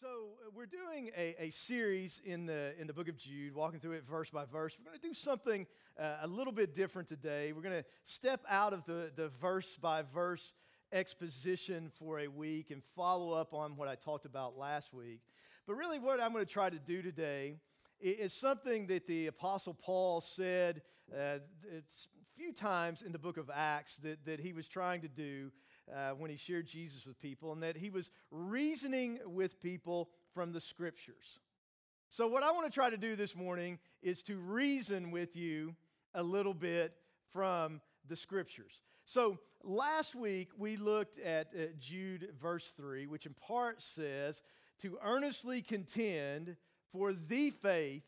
[0.00, 0.06] So
[0.46, 3.94] uh, we're doing a, a series in the in the book of Jude, walking through
[3.94, 4.76] it verse by verse.
[4.78, 5.66] We're going to do something
[5.98, 7.52] uh, a little bit different today.
[7.52, 10.52] We're going to step out of the, the verse by verse
[10.92, 15.20] exposition for a week and follow up on what I talked about last week.
[15.66, 17.56] But really, what I'm going to try to do today
[18.00, 21.38] is something that the Apostle Paul said uh,
[21.76, 21.82] a
[22.36, 25.50] few times in the book of Acts that, that he was trying to do
[25.94, 30.52] uh, when he shared Jesus with people, and that he was reasoning with people from
[30.52, 31.40] the scriptures.
[32.10, 35.74] So, what I want to try to do this morning is to reason with you
[36.14, 36.94] a little bit
[37.32, 38.82] from the scriptures.
[39.04, 44.42] So, last week we looked at uh, Jude verse 3, which in part says,
[44.80, 46.56] To earnestly contend
[46.90, 48.04] for the faith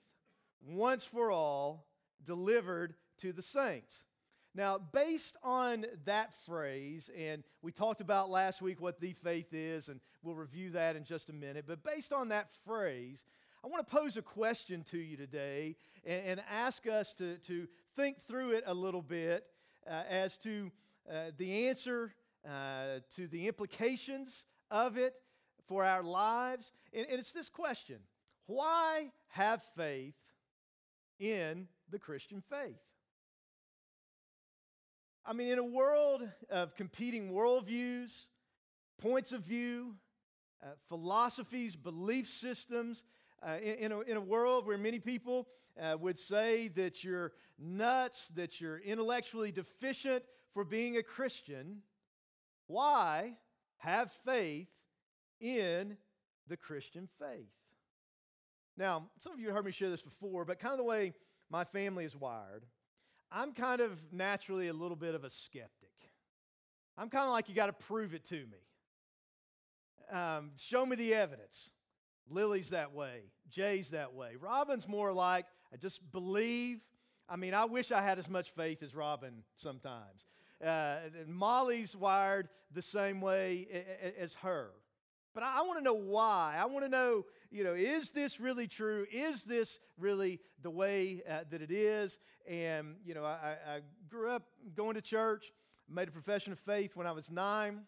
[0.66, 1.86] once for all
[2.24, 4.04] delivered to the saints.
[4.54, 9.88] Now, based on that phrase, and we talked about last week what the faith is,
[9.88, 13.26] and we'll review that in just a minute, but based on that phrase,
[13.62, 17.68] I want to pose a question to you today and, and ask us to, to
[17.94, 19.44] think through it a little bit
[19.86, 20.72] uh, as to
[21.08, 22.12] uh, the answer
[22.44, 25.14] uh, to the implications of it
[25.68, 26.72] for our lives.
[26.92, 27.98] And, and it's this question
[28.46, 30.16] Why have faith
[31.20, 32.80] in the Christian faith?
[35.24, 38.26] I mean, in a world of competing worldviews,
[38.98, 39.94] points of view,
[40.62, 43.04] uh, philosophies, belief systems,
[43.42, 45.48] uh, in, in, a, in, a, world where many people
[45.80, 51.78] uh, would say that you're nuts, that you're intellectually deficient for being a Christian,
[52.66, 53.36] why
[53.78, 54.68] have faith
[55.40, 55.96] in
[56.48, 57.48] the Christian faith?
[58.76, 61.14] Now, some of you heard me share this before, but kind of the way
[61.50, 62.64] my family is wired,
[63.32, 65.88] I'm kind of naturally a little bit of a skeptic.
[66.98, 68.58] I'm kind of like, you got to prove it to me.
[70.12, 71.70] Um, show me the evidence.
[72.28, 73.30] Lily's that way.
[73.48, 74.36] Jay's that way.
[74.40, 76.80] Robin's more like, I just believe.
[77.28, 80.26] I mean, I wish I had as much faith as Robin sometimes.
[80.62, 83.68] Uh, and Molly's wired the same way
[84.18, 84.70] as her.
[85.34, 86.56] But I want to know why.
[86.58, 89.06] I want to know, you know, is this really true?
[89.12, 92.18] Is this really the way uh, that it is?
[92.48, 94.42] And, you know, I, I, grew up
[94.74, 95.52] going to church,
[95.88, 97.82] made a profession of faith when I was nine.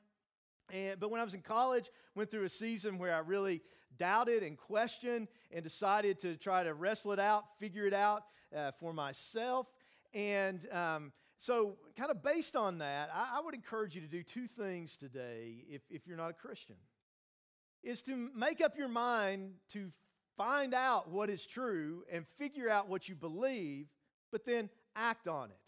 [0.73, 3.61] And, but when I was in college, went through a season where I really
[3.99, 8.23] doubted and questioned and decided to try to wrestle it out, figure it out
[8.57, 9.67] uh, for myself.
[10.15, 14.23] And um, so, kind of based on that, I, I would encourage you to do
[14.23, 16.77] two things today if, if you're not a Christian
[17.83, 19.91] is to make up your mind to
[20.37, 23.87] find out what is true and figure out what you believe,
[24.31, 25.62] but then act on it.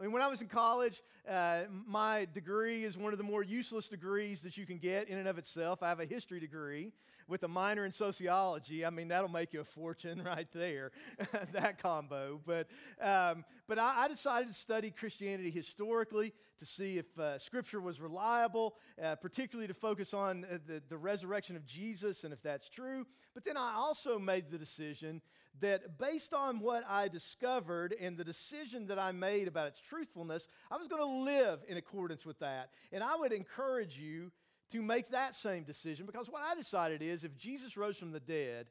[0.00, 3.42] I mean, when I was in college, uh, my degree is one of the more
[3.42, 5.82] useless degrees that you can get in and of itself.
[5.82, 6.90] I have a history degree
[7.28, 8.86] with a minor in sociology.
[8.86, 10.92] I mean, that'll make you a fortune right there,
[11.52, 12.40] that combo.
[12.46, 12.68] But,
[12.98, 18.00] um, but I, I, decided to study Christianity historically to see if uh, Scripture was
[18.00, 22.70] reliable, uh, particularly to focus on uh, the, the resurrection of Jesus and if that's
[22.70, 23.06] true.
[23.34, 25.20] But then I also made the decision
[25.60, 30.48] that based on what I discovered and the decision that I made about its truthfulness,
[30.70, 32.70] I was going to live in accordance with that.
[32.92, 34.30] And I would encourage you
[34.70, 38.20] to make that same decision because what I decided is if Jesus rose from the
[38.20, 38.68] dead,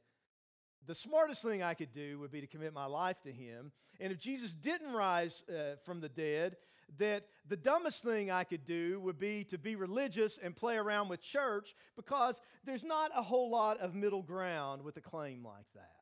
[0.88, 3.72] the smartest thing I could do would be to commit my life to him.
[4.00, 6.56] And if Jesus didn't rise uh, from the dead,
[6.98, 11.10] that the dumbest thing I could do would be to be religious and play around
[11.10, 15.68] with church because there's not a whole lot of middle ground with a claim like
[15.76, 15.99] that.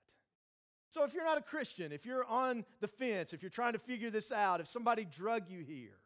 [0.89, 3.79] So if you're not a Christian, if you're on the fence, if you're trying to
[3.79, 5.99] figure this out, if somebody drug you here,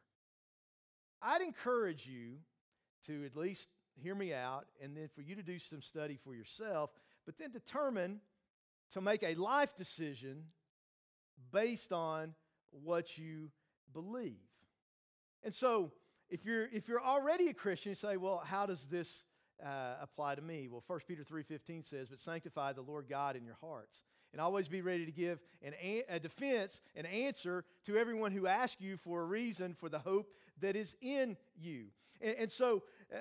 [1.22, 2.38] I'd encourage you
[3.06, 6.34] to at least hear me out and then for you to do some study for
[6.34, 6.90] yourself,
[7.25, 8.20] but then determine
[8.91, 10.46] to make a life decision
[11.52, 12.34] based on
[12.72, 13.52] what you
[13.94, 14.38] believe.
[15.44, 15.91] And so,
[16.30, 19.24] if you're if you're already a Christian, you say, "Well, how does this
[19.64, 23.44] uh, apply to me?" Well, 1 Peter 3:15 says, "But sanctify the Lord God in
[23.44, 25.74] your hearts." And always be ready to give an,
[26.10, 30.32] a defense, an answer to everyone who asks you for a reason for the hope
[30.62, 31.86] that is in you.
[32.22, 32.84] And, and so,
[33.14, 33.18] uh,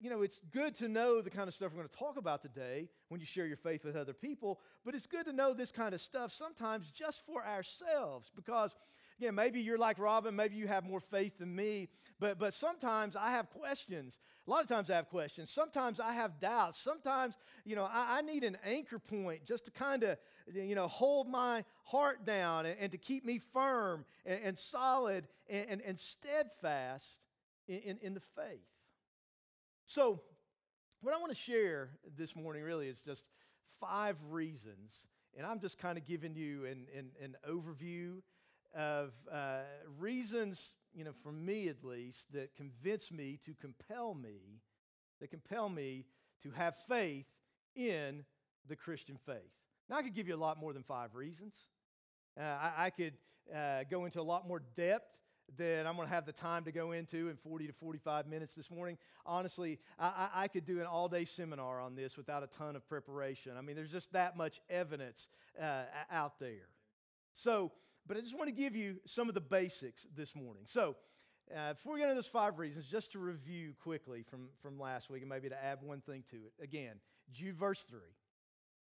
[0.00, 2.42] you know, it's good to know the kind of stuff we're going to talk about
[2.42, 5.72] today when you share your faith with other people, but it's good to know this
[5.72, 8.76] kind of stuff sometimes just for ourselves because
[9.18, 11.88] Again, maybe you're like Robin, maybe you have more faith than me,
[12.20, 14.20] but, but sometimes I have questions.
[14.46, 15.50] A lot of times I have questions.
[15.50, 16.80] Sometimes I have doubts.
[16.80, 20.18] Sometimes, you know, I, I need an anchor point just to kind of,
[20.54, 25.26] you know, hold my heart down and, and to keep me firm and, and solid
[25.48, 27.18] and, and, and steadfast
[27.66, 28.60] in, in, in the faith.
[29.86, 30.20] So,
[31.00, 33.24] what I want to share this morning really is just
[33.80, 35.06] five reasons,
[35.36, 38.20] and I'm just kind of giving you an, an, an overview
[38.78, 39.58] of uh,
[39.98, 44.62] reasons, you know, for me at least, that convince me to compel me,
[45.20, 46.04] that compel me
[46.44, 47.26] to have faith
[47.74, 48.24] in
[48.68, 49.36] the Christian faith.
[49.90, 51.56] Now, I could give you a lot more than five reasons.
[52.38, 53.14] Uh, I, I, could
[53.54, 55.10] uh, go into a lot more depth
[55.56, 58.54] than I'm going to have the time to go into in 40 to 45 minutes
[58.54, 58.96] this morning.
[59.26, 62.86] Honestly, I, I could do an all day seminar on this without a ton of
[62.88, 63.52] preparation.
[63.58, 65.26] I mean, there's just that much evidence
[65.60, 65.82] uh,
[66.12, 66.68] out there.
[67.34, 67.72] So,
[68.08, 70.64] but I just want to give you some of the basics this morning.
[70.66, 70.96] So,
[71.54, 75.08] uh, before we get into those five reasons, just to review quickly from, from last
[75.08, 76.52] week and maybe to add one thing to it.
[76.62, 76.96] Again,
[77.32, 78.00] Jude verse 3.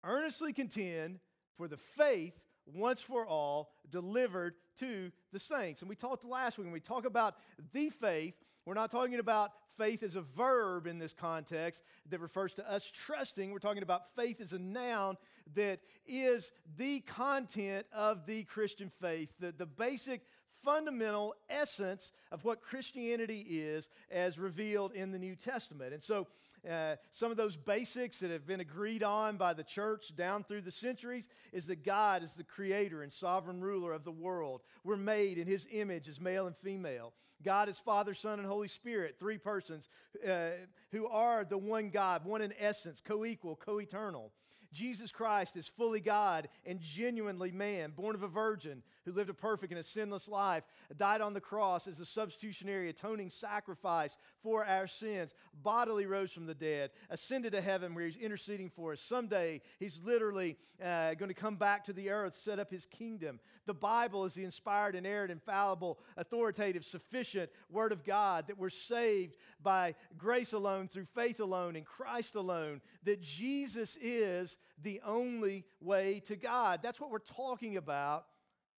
[0.04, 1.18] Earnestly contend
[1.56, 2.34] for the faith
[2.66, 5.82] once for all delivered to the saints.
[5.82, 7.36] And we talked last week and we talk about
[7.72, 8.34] the faith,
[8.66, 12.90] we're not talking about faith as a verb in this context that refers to us
[12.90, 13.50] trusting.
[13.50, 15.16] We're talking about faith as a noun
[15.54, 20.22] that is the content of the Christian faith, the, the basic
[20.64, 25.92] fundamental essence of what Christianity is as revealed in the New Testament.
[25.92, 26.26] And so
[26.68, 30.62] uh, some of those basics that have been agreed on by the church down through
[30.62, 34.62] the centuries is that God is the creator and sovereign ruler of the world.
[34.82, 37.12] We're made in his image as male and female.
[37.42, 39.88] God is Father, Son, and Holy Spirit, three persons
[40.26, 40.50] uh,
[40.90, 44.32] who are the one God, one in essence, co equal, co eternal.
[44.74, 49.34] Jesus Christ is fully God and genuinely man, born of a virgin, who lived a
[49.34, 50.64] perfect and a sinless life,
[50.96, 56.46] died on the cross as a substitutionary atoning sacrifice for our sins, bodily rose from
[56.46, 59.00] the dead, ascended to heaven where he's interceding for us.
[59.00, 63.38] Someday he's literally uh, going to come back to the earth, set up his kingdom.
[63.66, 69.36] The Bible is the inspired, inerrant, infallible, authoritative, sufficient Word of God that we're saved
[69.62, 76.20] by grace alone, through faith alone, in Christ alone, that Jesus is the only way
[76.26, 76.80] to God.
[76.82, 78.26] That's what we're talking about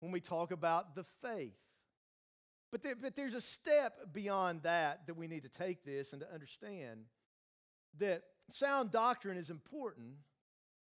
[0.00, 1.56] when we talk about the faith.
[2.70, 6.20] But, there, but there's a step beyond that that we need to take this and
[6.20, 7.04] to understand
[7.98, 10.14] that sound doctrine is important,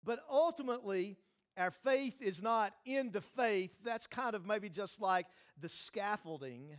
[0.04, 1.16] but ultimately,
[1.56, 3.70] our faith is not in the faith.
[3.82, 5.26] That's kind of maybe just like
[5.60, 6.76] the scaffolding.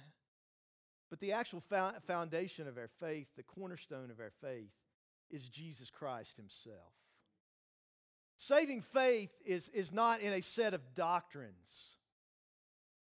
[1.10, 1.62] But the actual
[2.08, 4.72] foundation of our faith, the cornerstone of our faith,
[5.30, 6.94] is Jesus Christ Himself.
[8.44, 11.96] Saving faith is, is not in a set of doctrines.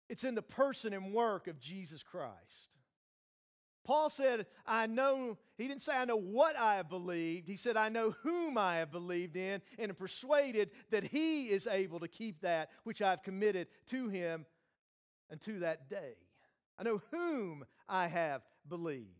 [0.08, 2.70] It's in the person and work of Jesus Christ.
[3.84, 7.48] Paul said, I know, he didn't say, I know what I have believed.
[7.48, 11.66] He said, I know whom I have believed in and am persuaded that he is
[11.66, 14.46] able to keep that which I've committed to him
[15.28, 16.14] unto that day.
[16.78, 19.10] I know whom I have believed.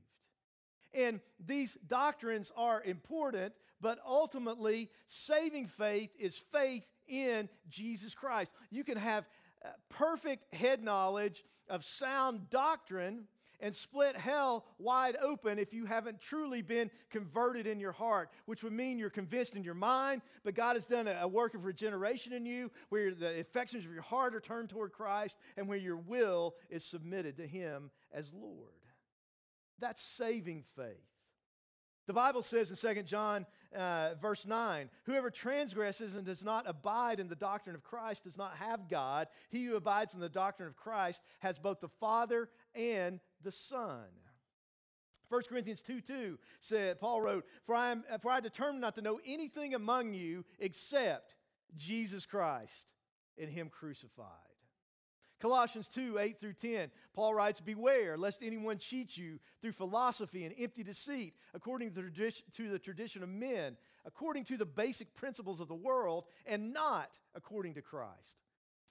[0.95, 8.51] And these doctrines are important, but ultimately, saving faith is faith in Jesus Christ.
[8.71, 9.27] You can have
[9.65, 13.27] uh, perfect head knowledge of sound doctrine
[13.61, 18.63] and split hell wide open if you haven't truly been converted in your heart, which
[18.63, 22.33] would mean you're convinced in your mind, but God has done a, work of regeneration
[22.33, 25.97] in you where the affections of your heart are turned toward Christ and where your
[25.97, 28.73] will is submitted to Him as Lord.
[29.79, 31.16] That's saving faith.
[32.07, 37.19] The Bible says in 2 John uh, verse 9, whoever transgresses and does not abide
[37.19, 39.27] in the doctrine of Christ does not have God.
[39.51, 44.05] He who abides in the doctrine of Christ has both the Father and the Son.
[45.29, 49.03] 1 Corinthians 2 2 said, Paul wrote, For I, am, for I determined not to
[49.03, 51.35] know anything among you except
[51.77, 52.87] Jesus Christ
[53.37, 54.46] and Him crucified.
[55.41, 60.55] Colossians 2 8 through 10, Paul writes, Beware lest anyone cheat you through philosophy and
[60.59, 65.75] empty deceit, according to the, tradition, of men, according to the basic principles of the
[65.75, 68.37] world, and not according to Christ.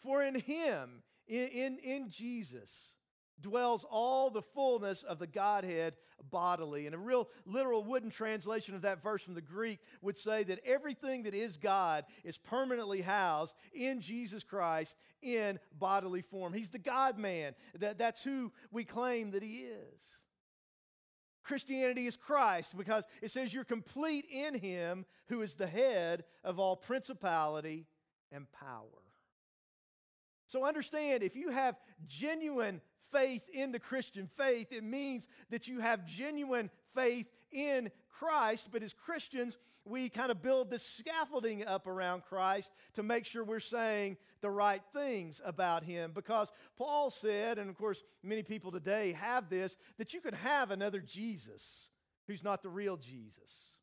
[0.02, 2.95] For in him, in, in, in Jesus,
[3.42, 5.96] dwells all the fullness of the Godhead
[6.32, 6.86] bodily.
[6.86, 10.62] And a real literal wooden translation of that verse from the Greek would say that
[10.66, 16.54] everything that is God is permanently housed in Jesus Christ in bodily form.
[16.54, 17.54] He's the God man.
[17.80, 20.02] That, that's who we claim that He is.
[21.44, 26.60] Christianity is Christ because it says you're complete in Him who is the head of
[26.60, 27.86] all principality
[28.32, 28.84] and power.
[30.48, 31.76] So understand if you have
[32.08, 38.70] genuine faith in the Christian faith, it means that you have genuine faith in Christ.
[38.72, 43.44] But as Christians, we kind of build this scaffolding up around Christ to make sure
[43.44, 46.12] we're saying the right things about Him.
[46.14, 50.72] Because Paul said, and of course, many people today have this, that you could have
[50.72, 51.90] another Jesus
[52.28, 53.76] who's not the real Jesus.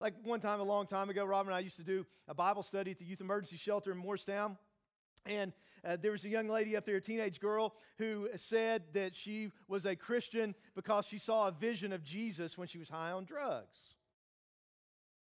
[0.00, 2.62] Like one time, a long time ago, Rob and I used to do a Bible
[2.62, 4.56] study at the Youth Emergency Shelter in Morristown.
[5.26, 5.52] And
[5.84, 9.50] uh, there was a young lady up there, a teenage girl, who said that she
[9.68, 13.24] was a Christian because she saw a vision of Jesus when she was high on
[13.24, 13.78] drugs.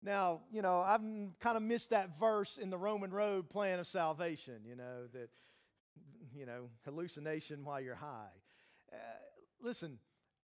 [0.01, 1.01] Now, you know, I've
[1.39, 5.29] kind of missed that verse in the Roman road plan of salvation, you know, that,
[6.33, 8.29] you know, hallucination while you're high.
[8.93, 8.97] Uh,
[9.61, 9.97] listen,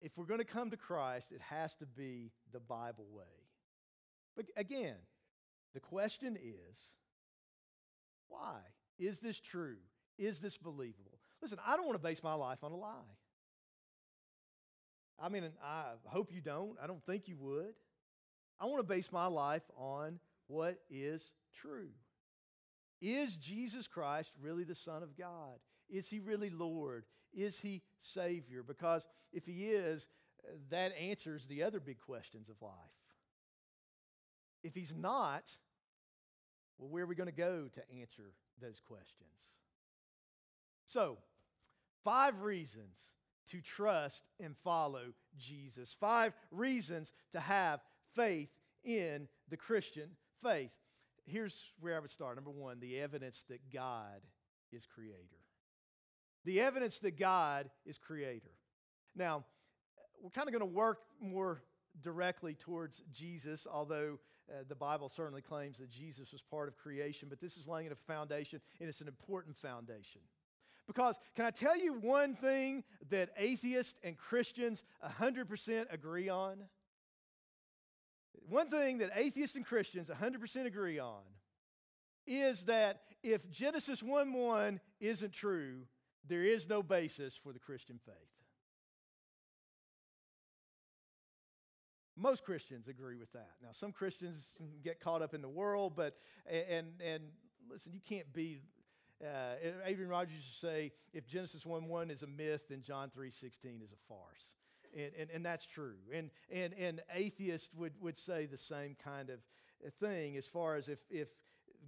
[0.02, 3.24] if we're going to come to Christ, it has to be the Bible way.
[4.36, 4.96] But again,
[5.74, 6.78] the question is
[8.28, 8.58] why?
[8.98, 9.78] Is this true?
[10.18, 11.20] Is this believable?
[11.42, 13.16] Listen, I don't want to base my life on a lie.
[15.20, 16.76] I mean, I hope you don't.
[16.82, 17.74] I don't think you would.
[18.60, 21.90] I want to base my life on what is true.
[23.02, 25.60] Is Jesus Christ really the Son of God?
[25.90, 27.06] Is he really Lord?
[27.34, 28.64] Is he Savior?
[28.64, 30.08] Because if he is,
[30.70, 32.72] that answers the other big questions of life.
[34.64, 35.44] If he's not,
[36.78, 38.32] well, where are we going to go to answer
[38.62, 39.30] those questions?
[40.88, 41.18] So,
[42.04, 42.98] five reasons
[43.52, 45.96] to trust and follow Jesus.
[46.00, 47.82] Five reasons to have
[48.16, 48.50] faith
[48.84, 50.10] in the Christian
[50.44, 50.72] faith.
[51.26, 52.36] Here's where I would start.
[52.36, 54.22] Number one, the evidence that God
[54.72, 55.42] is creator.
[56.44, 58.52] The evidence that God is creator.
[59.16, 59.44] Now,
[60.22, 61.64] we're kind of going to work more
[62.02, 67.28] directly towards Jesus, although uh, the Bible certainly claims that Jesus was part of creation,
[67.30, 70.22] but this is laying a foundation, and it's an important foundation.
[70.88, 76.58] Because, can I tell you one thing that atheists and Christians 100% agree on?
[78.48, 81.22] One thing that atheists and Christians 100% agree on
[82.28, 85.88] is that if Genesis 1 1 isn't true,
[86.28, 88.45] there is no basis for the Christian faith.
[92.18, 93.52] Most Christians agree with that.
[93.62, 94.54] Now, some Christians
[94.84, 96.16] get caught up in the world, but,
[96.50, 97.24] and, and
[97.70, 98.60] listen, you can't be,
[99.22, 99.56] uh,
[99.86, 103.82] Adrian Rogers to say, if Genesis 1 1 is a myth, then John 3 16
[103.84, 104.56] is a farce.
[104.96, 105.96] And, and, and that's true.
[106.14, 109.40] And, and, and atheists would, would say the same kind of
[110.00, 111.28] thing as far as if, if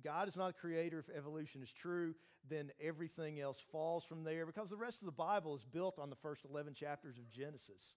[0.04, 2.16] God is not the creator, if evolution is true,
[2.50, 6.10] then everything else falls from there because the rest of the Bible is built on
[6.10, 7.96] the first 11 chapters of Genesis.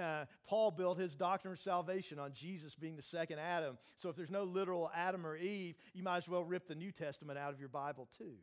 [0.00, 3.78] Uh, Paul built his doctrine of salvation on Jesus being the second Adam.
[3.98, 6.92] So if there's no literal Adam or Eve, you might as well rip the New
[6.92, 8.34] Testament out of your Bible too.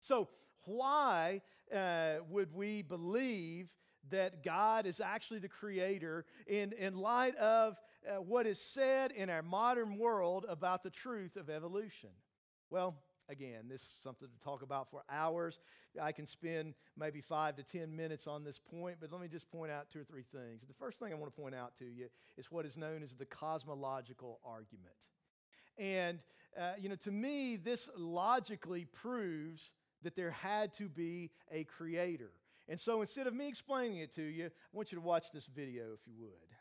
[0.00, 0.28] So,
[0.64, 1.42] why
[1.74, 3.68] uh, would we believe
[4.10, 7.76] that God is actually the creator in, in light of
[8.08, 12.10] uh, what is said in our modern world about the truth of evolution?
[12.70, 12.96] Well,
[13.28, 15.58] again, this is something to talk about for hours.
[16.00, 19.50] I can spend maybe five to 10 minutes on this point, but let me just
[19.50, 20.62] point out two or three things.
[20.66, 22.06] The first thing I want to point out to you
[22.36, 24.96] is what is known as the cosmological argument.
[25.78, 26.18] And,
[26.58, 32.30] uh, you know, to me, this logically proves that there had to be a creator.
[32.68, 35.46] And so instead of me explaining it to you, I want you to watch this
[35.46, 36.55] video if you would.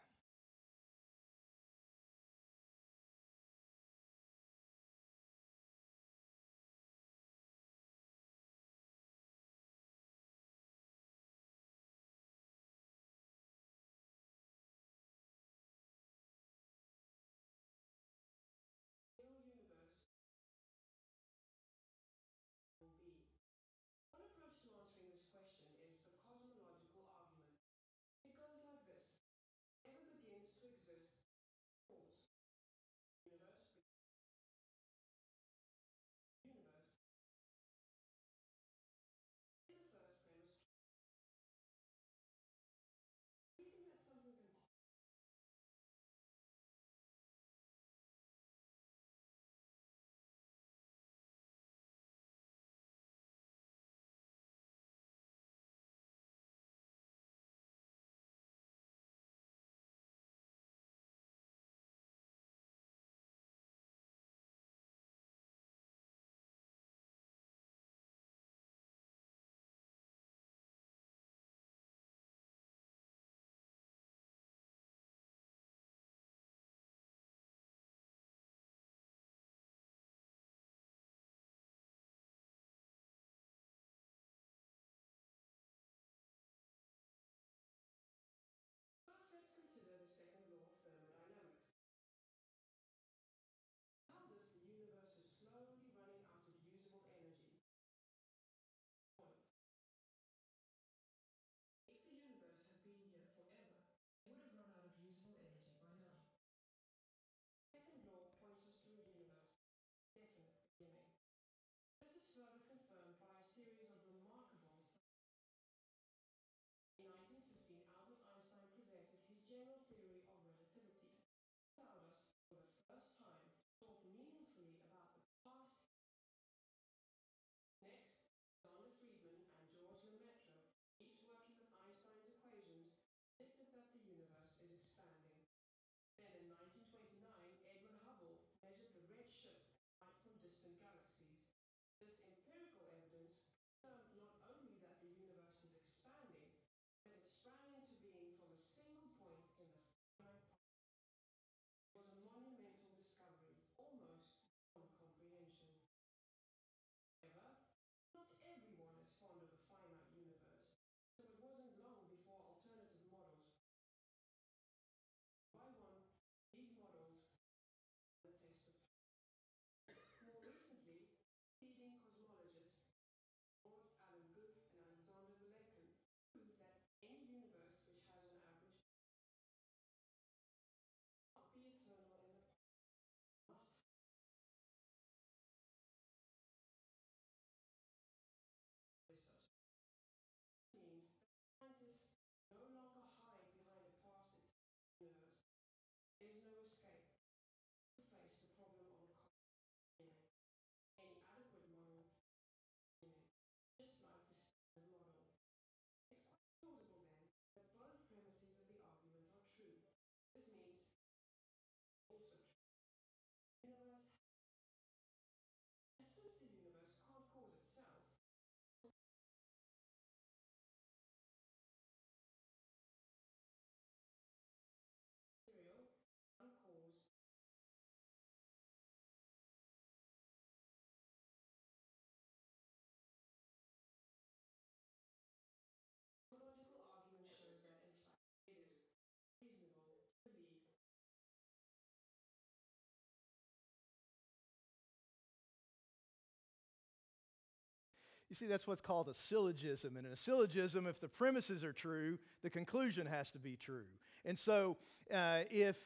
[248.29, 249.97] You see, that's what's called a syllogism.
[249.97, 253.85] And in a syllogism, if the premises are true, the conclusion has to be true.
[254.25, 254.77] And so,
[255.13, 255.77] uh, if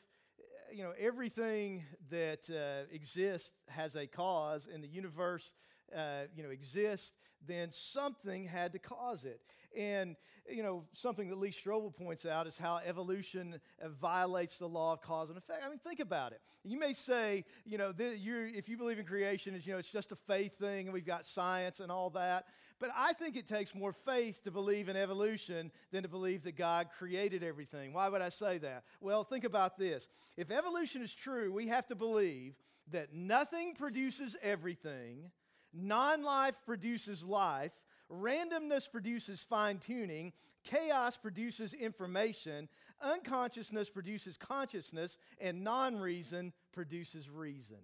[0.71, 5.53] you know everything that uh, exists has a cause, and the universe
[5.95, 7.13] uh, you know exists,
[7.47, 9.41] then something had to cause it.
[9.77, 10.15] And,
[10.49, 14.93] you know, something that Lee Strobel points out is how evolution uh, violates the law
[14.93, 15.63] of cause and effect.
[15.65, 16.41] I mean, think about it.
[16.63, 20.11] You may say, you know, if you believe in creation, is you know, it's just
[20.11, 22.47] a faith thing and we've got science and all that.
[22.79, 26.55] But I think it takes more faith to believe in evolution than to believe that
[26.57, 27.93] God created everything.
[27.93, 28.83] Why would I say that?
[29.01, 30.07] Well, think about this.
[30.37, 32.55] If evolution is true, we have to believe
[32.91, 35.31] that nothing produces everything
[35.73, 37.71] Non life produces life,
[38.11, 42.67] randomness produces fine tuning, chaos produces information,
[43.01, 47.77] unconsciousness produces consciousness, and non reason produces reason.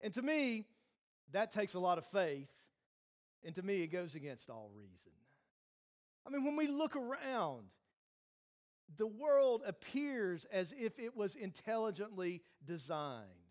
[0.00, 0.64] And to me,
[1.32, 2.48] that takes a lot of faith,
[3.44, 5.12] and to me, it goes against all reason.
[6.26, 7.64] I mean, when we look around,
[8.96, 13.47] the world appears as if it was intelligently designed.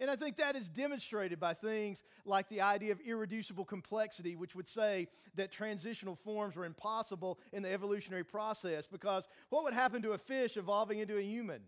[0.00, 4.56] And I think that is demonstrated by things like the idea of irreducible complexity, which
[4.56, 10.02] would say that transitional forms were impossible in the evolutionary process because what would happen
[10.02, 11.60] to a fish evolving into a human?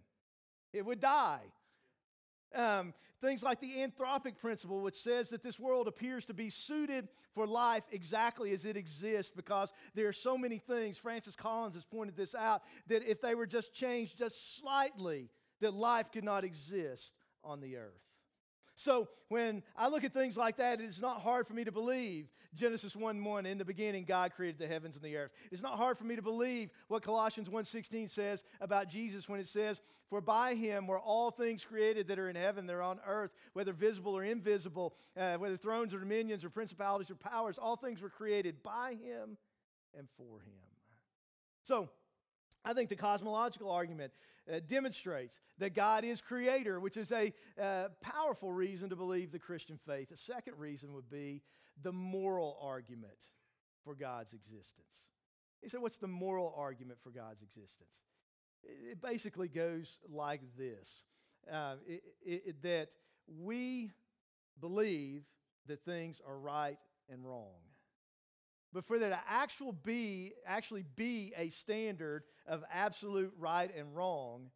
[0.72, 1.42] It would die.
[2.54, 7.08] Um, things like the anthropic principle, which says that this world appears to be suited
[7.34, 11.84] for life exactly as it exists because there are so many things, Francis Collins has
[11.84, 15.28] pointed this out, that if they were just changed just slightly,
[15.60, 17.12] that life could not exist
[17.44, 18.02] on the earth.
[18.76, 22.28] So when I look at things like that, it's not hard for me to believe
[22.54, 25.30] Genesis 1 1, in the beginning, God created the heavens and the earth.
[25.50, 29.46] It's not hard for me to believe what Colossians 1.16 says about Jesus when it
[29.46, 33.30] says, For by him were all things created that are in heaven, they're on earth,
[33.52, 38.00] whether visible or invisible, uh, whether thrones or dominions or principalities or powers, all things
[38.00, 39.36] were created by him
[39.96, 40.66] and for him.
[41.62, 41.88] So
[42.66, 44.12] I think the cosmological argument
[44.52, 49.38] uh, demonstrates that God is creator, which is a uh, powerful reason to believe the
[49.38, 50.10] Christian faith.
[50.10, 51.42] A second reason would be
[51.82, 53.18] the moral argument
[53.84, 55.06] for God's existence.
[55.62, 58.02] He said, What's the moral argument for God's existence?
[58.64, 61.04] It, it basically goes like this
[61.50, 62.88] uh, it, it, that
[63.28, 63.92] we
[64.60, 65.22] believe
[65.66, 67.65] that things are right and wrong.
[68.72, 74.50] But for there to actual be, actually be a standard of absolute right and wrong,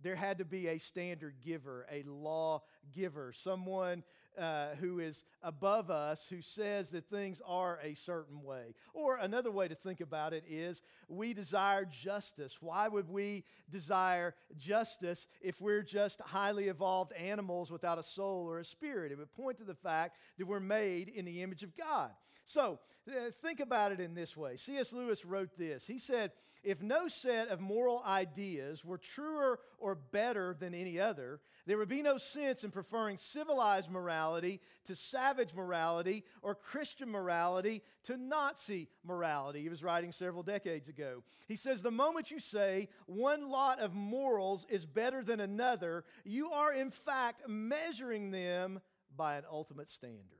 [0.00, 4.04] there had to be a standard giver, a law giver, someone
[4.38, 8.74] uh, who is above us who says that things are a certain way.
[8.94, 12.58] Or another way to think about it is we desire justice.
[12.60, 18.60] Why would we desire justice if we're just highly evolved animals without a soul or
[18.60, 19.10] a spirit?
[19.10, 22.10] It would point to the fact that we're made in the image of God.
[22.48, 24.56] So uh, think about it in this way.
[24.56, 24.94] C.S.
[24.94, 25.86] Lewis wrote this.
[25.86, 26.32] He said,
[26.64, 31.90] If no set of moral ideas were truer or better than any other, there would
[31.90, 38.88] be no sense in preferring civilized morality to savage morality or Christian morality to Nazi
[39.04, 39.60] morality.
[39.60, 41.22] He was writing several decades ago.
[41.48, 46.50] He says, The moment you say one lot of morals is better than another, you
[46.52, 48.80] are in fact measuring them
[49.14, 50.38] by an ultimate standard.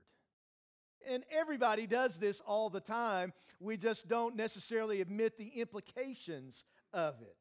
[1.07, 3.33] And everybody does this all the time.
[3.61, 7.37] We just don't necessarily admit the implications of it.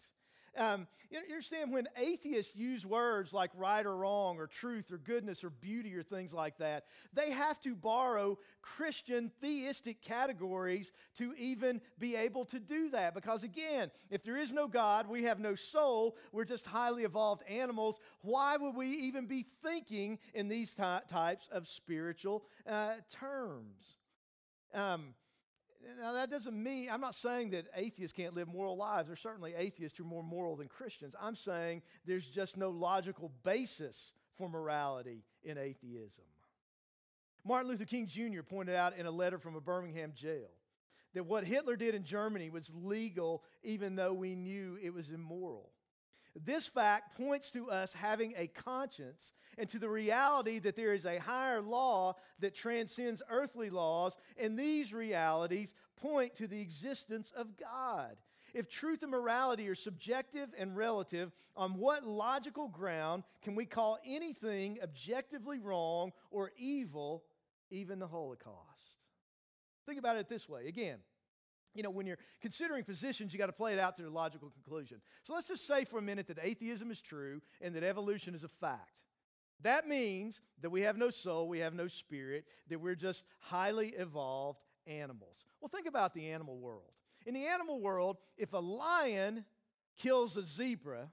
[0.58, 5.43] Um, you understand when atheists use words like right or wrong or truth or goodness
[5.43, 11.80] or beauty or things like that, they have to borrow Christian theistic categories to even
[12.00, 13.13] be able to do that.
[13.13, 17.43] Because again, if there is no God, we have no soul, we're just highly evolved
[17.48, 23.96] animals, why would we even be thinking in these ty- types of spiritual uh, terms?
[24.74, 25.13] Um,
[26.00, 29.08] now, that doesn't mean, I'm not saying that atheists can't live moral lives.
[29.08, 31.15] There's certainly atheists who are more moral than Christians.
[31.21, 36.26] I'm saying there's just no logical basis for morality in atheism.
[37.45, 38.41] Martin Luther King Jr.
[38.41, 40.50] pointed out in a letter from a Birmingham jail
[41.13, 45.71] that what Hitler did in Germany was legal even though we knew it was immoral.
[46.45, 51.06] This fact points to us having a conscience and to the reality that there is
[51.06, 57.58] a higher law that transcends earthly laws, and these realities point to the existence of
[57.58, 58.17] God.
[58.54, 63.97] If truth and morality are subjective and relative, on what logical ground can we call
[64.06, 67.23] anything objectively wrong or evil,
[67.69, 69.02] even the Holocaust?
[69.86, 70.67] Think about it this way.
[70.67, 71.00] Again,
[71.78, 74.50] you know, when you're considering positions, you got to play it out to a logical
[74.50, 75.00] conclusion.
[75.22, 78.44] So let's just say for a minute that atheism is true and that evolution is
[78.44, 79.04] a fact.
[79.62, 83.90] That means that we have no soul, we have no spirit, that we're just highly
[83.90, 85.46] evolved animals.
[85.62, 86.92] Well, think about the animal world.
[87.28, 89.46] In the animal world, if a lion
[89.98, 91.10] kills a zebra,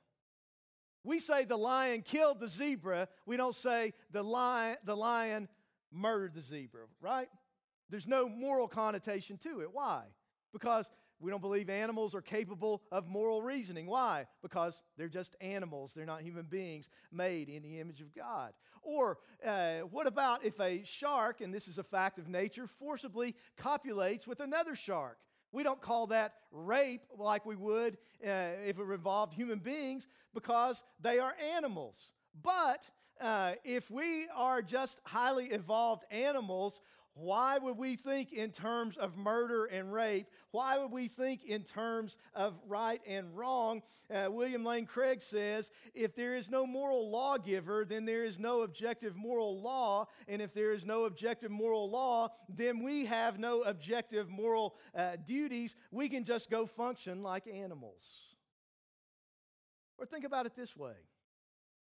[1.02, 3.08] we say the lion killed the zebra.
[3.26, 5.48] We don't say the lion, the lion
[5.92, 7.28] murdered the zebra, right?
[7.90, 9.68] There's no moral connotation to it.
[9.72, 10.04] Why?
[10.54, 10.90] Because
[11.20, 13.86] we don't believe animals are capable of moral reasoning.
[13.86, 14.26] Why?
[14.40, 15.92] Because they're just animals.
[15.94, 18.52] They're not human beings made in the image of God.
[18.82, 23.34] Or uh, what about if a shark, and this is a fact of nature, forcibly
[23.56, 25.18] copulates with another shark?
[25.52, 30.82] We don't call that rape like we would uh, if it involved human beings because
[31.00, 32.10] they are animals.
[32.42, 32.90] But
[33.20, 36.80] uh, if we are just highly evolved animals,
[37.14, 40.26] why would we think in terms of murder and rape?
[40.50, 43.82] Why would we think in terms of right and wrong?
[44.12, 48.62] Uh, William Lane Craig says if there is no moral lawgiver, then there is no
[48.62, 50.08] objective moral law.
[50.26, 55.16] And if there is no objective moral law, then we have no objective moral uh,
[55.24, 55.76] duties.
[55.92, 58.34] We can just go function like animals.
[59.98, 60.94] Or think about it this way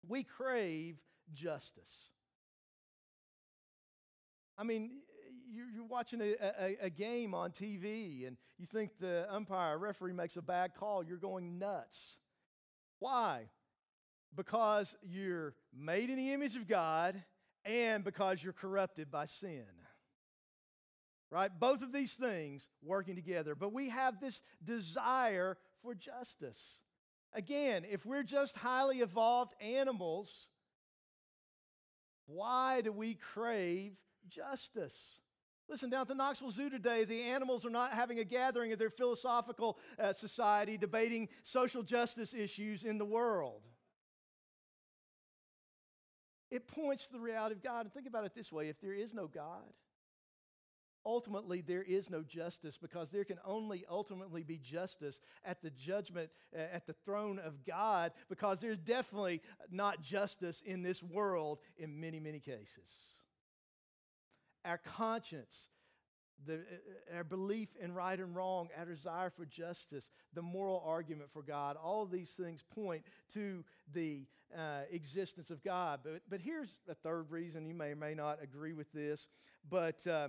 [0.08, 0.98] we crave
[1.34, 2.10] justice.
[4.58, 5.00] I mean,
[5.52, 10.36] you're watching a, a, a, game on TV and you think the umpire, referee makes
[10.36, 12.18] a bad call, you're going nuts.
[12.98, 13.48] Why?
[14.34, 17.22] Because you're made in the image of God
[17.64, 19.64] and because you're corrupted by sin.
[21.30, 21.50] Right?
[21.58, 23.54] Both of these things working together.
[23.54, 26.80] But we have this desire for justice.
[27.32, 30.46] Again, if we're just highly evolved animals,
[32.26, 33.92] why do we crave
[34.28, 35.18] justice?
[35.68, 38.78] Listen, down at the Knoxville Zoo today, the animals are not having a gathering of
[38.78, 43.62] their philosophical uh, society debating social justice issues in the world.
[46.50, 47.80] It points to the reality of God.
[47.80, 49.64] And think about it this way if there is no God,
[51.04, 56.30] ultimately there is no justice because there can only ultimately be justice at the judgment,
[56.54, 61.98] uh, at the throne of God, because there's definitely not justice in this world in
[61.98, 63.15] many, many cases
[64.66, 65.68] our conscience,
[66.46, 66.60] the,
[67.14, 71.76] our belief in right and wrong, our desire for justice, the moral argument for God,
[71.82, 73.02] all of these things point
[73.34, 74.26] to the
[74.56, 76.00] uh, existence of God.
[76.04, 79.28] But, but here's a third reason you may or may not agree with this,
[79.70, 80.28] but uh,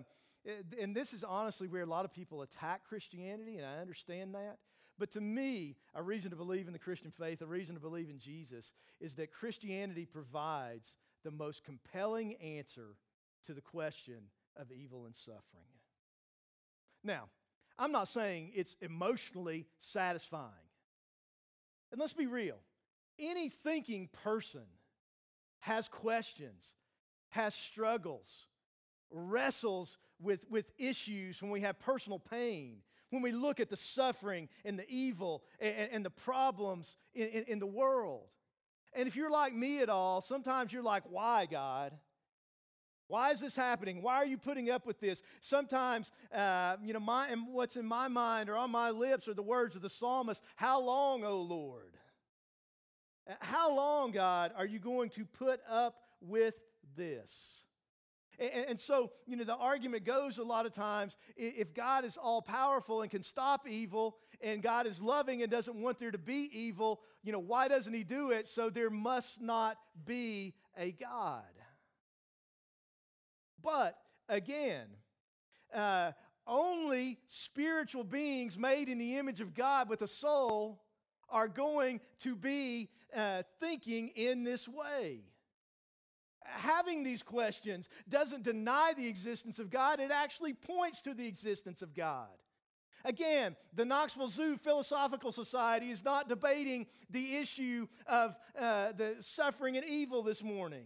[0.79, 4.59] and this is honestly where a lot of people attack Christianity, and I understand that.
[4.97, 8.09] But to me, a reason to believe in the Christian faith, a reason to believe
[8.09, 12.95] in Jesus, is that Christianity provides the most compelling answer
[13.47, 14.19] to the question
[14.55, 15.41] of evil and suffering.
[17.03, 17.29] Now,
[17.79, 20.51] I'm not saying it's emotionally satisfying.
[21.91, 22.57] And let's be real
[23.19, 24.65] any thinking person
[25.59, 26.75] has questions,
[27.29, 28.47] has struggles,
[29.11, 32.77] wrestles with, with issues when we have personal pain,
[33.09, 37.43] when we look at the suffering and the evil and, and the problems in, in,
[37.43, 38.27] in the world.
[38.93, 41.93] And if you're like me at all, sometimes you're like, why, God?
[43.07, 44.01] Why is this happening?
[44.01, 45.21] Why are you putting up with this?
[45.39, 49.41] Sometimes, uh, you know, my, what's in my mind or on my lips are the
[49.41, 51.95] words of the psalmist How long, O Lord?
[53.29, 56.55] Uh, how long, God, are you going to put up with
[56.97, 57.63] this?
[58.39, 62.17] And, and so, you know, the argument goes a lot of times if God is
[62.17, 66.17] all powerful and can stop evil, and God is loving and doesn't want there to
[66.17, 68.47] be evil, you know, why doesn't He do it?
[68.47, 71.43] So there must not be a God.
[73.63, 73.97] But
[74.29, 74.87] again,
[75.73, 76.11] uh,
[76.45, 80.81] only spiritual beings made in the image of God with a soul
[81.29, 85.21] are going to be uh, thinking in this way.
[86.45, 91.81] Having these questions doesn't deny the existence of God, it actually points to the existence
[91.81, 92.29] of God.
[93.03, 99.77] Again, the Knoxville Zoo Philosophical Society is not debating the issue of uh, the suffering
[99.77, 100.85] and evil this morning.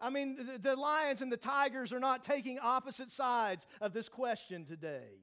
[0.00, 4.08] I mean, the, the lions and the tigers are not taking opposite sides of this
[4.08, 5.22] question today.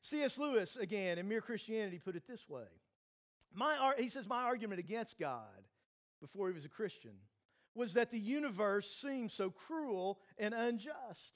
[0.00, 0.38] C.S.
[0.38, 2.64] Lewis, again, in Mere Christianity, put it this way.
[3.54, 5.46] My, he says, My argument against God
[6.20, 7.12] before he was a Christian
[7.74, 11.32] was that the universe seemed so cruel and unjust.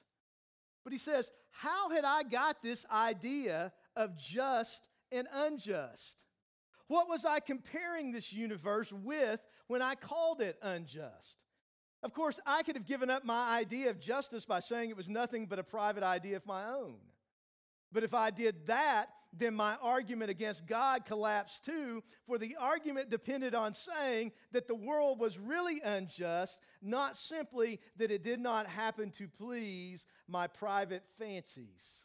[0.83, 6.23] But he says, How had I got this idea of just and unjust?
[6.89, 11.37] What was I comparing this universe with when I called it unjust?
[12.07, 15.09] Of course, I could have given up my idea of justice by saying it was
[15.09, 16.99] nothing but a private idea of my own.
[17.91, 23.11] But if I did that, then my argument against God collapsed too, for the argument
[23.11, 28.69] depended on saying that the world was really unjust, not simply that it did not
[28.69, 32.05] happen to please my private fancies.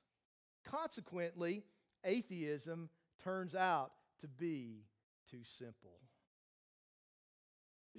[0.66, 1.62] Consequently,
[2.04, 2.90] atheism
[3.24, 4.82] turns out to be
[5.30, 6.00] too simple.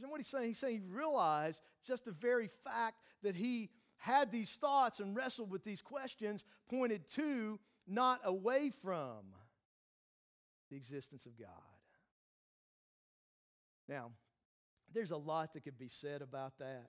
[0.01, 0.49] Know what he's saying?
[0.49, 5.51] He's saying he realized just the very fact that he had these thoughts and wrestled
[5.51, 9.21] with these questions pointed to not away from
[10.71, 11.49] the existence of God.
[13.89, 14.11] Now,
[14.93, 16.89] there's a lot that could be said about that.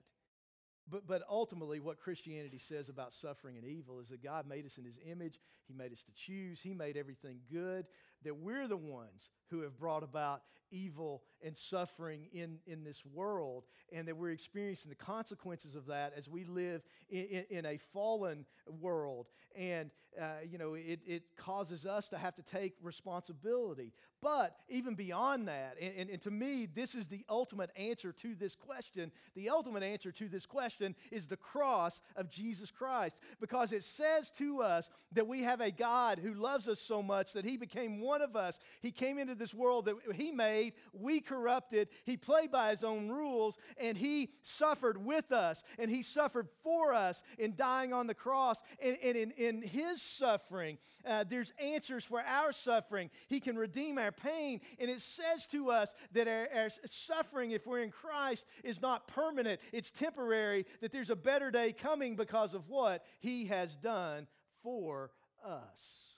[0.90, 4.76] But, but ultimately, what Christianity says about suffering and evil is that God made us
[4.76, 5.38] in His image.
[5.66, 6.60] He made us to choose.
[6.60, 7.86] He made everything good.
[8.24, 13.64] That we're the ones who have brought about evil and suffering in, in this world,
[13.92, 17.78] and that we're experiencing the consequences of that as we live in, in, in a
[17.92, 18.44] fallen
[18.80, 19.28] world.
[19.56, 23.92] And, uh, you know, it, it causes us to have to take responsibility.
[24.24, 28.34] But even beyond that, and, and, and to me, this is the ultimate answer to
[28.34, 29.12] this question.
[29.36, 34.30] The ultimate answer to this question is the cross of Jesus Christ, because it says
[34.38, 38.00] to us that we have a God who loves us so much that He became
[38.00, 38.58] one of us.
[38.80, 41.88] He came into this world that He made, we corrupted.
[42.06, 46.94] He played by His own rules, and He suffered with us, and He suffered for
[46.94, 48.56] us in dying on the cross.
[48.82, 53.10] And, and in, in His suffering, uh, there's answers for our suffering.
[53.28, 54.60] He can redeem our pain.
[54.78, 59.08] And it says to us that our, our suffering, if we're in Christ, is not
[59.08, 64.26] permanent, it's temporary, that there's a better day coming because of what He has done
[64.62, 65.10] for
[65.44, 66.16] us.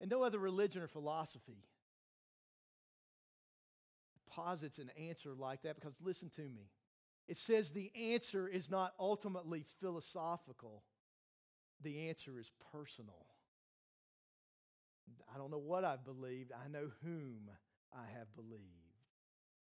[0.00, 1.64] And no other religion or philosophy
[4.34, 6.70] posits an answer like that because listen to me.
[7.28, 10.82] It says the answer is not ultimately philosophical,
[11.82, 13.26] the answer is personal.
[15.34, 17.50] I don't know what I've believed, I know whom
[17.92, 18.62] I have believed.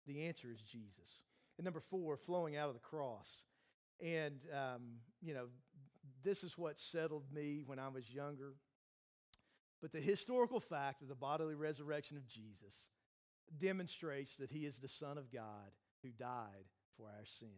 [0.07, 1.21] The answer is Jesus.
[1.57, 3.43] And number four, flowing out of the cross.
[4.01, 4.81] And, um,
[5.21, 5.47] you know,
[6.23, 8.53] this is what settled me when I was younger.
[9.81, 12.87] But the historical fact of the bodily resurrection of Jesus
[13.57, 15.71] demonstrates that he is the Son of God
[16.03, 16.65] who died
[16.97, 17.51] for our sins.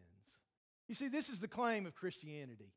[0.88, 2.72] You see, this is the claim of Christianity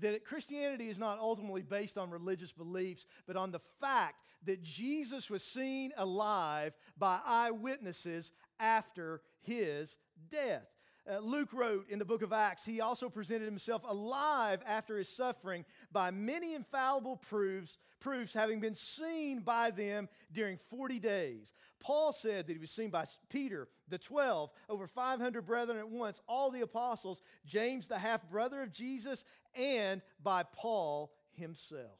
[0.00, 5.28] that Christianity is not ultimately based on religious beliefs, but on the fact that Jesus
[5.28, 9.96] was seen alive by eyewitnesses after his
[10.30, 10.66] death.
[11.08, 15.08] Uh, Luke wrote in the book of Acts, he also presented himself alive after his
[15.08, 21.52] suffering by many infallible proofs, proofs having been seen by them during 40 days.
[21.80, 26.20] Paul said that he was seen by Peter, the 12, over 500 brethren at once,
[26.28, 31.98] all the apostles, James, the half brother of Jesus, and by Paul himself.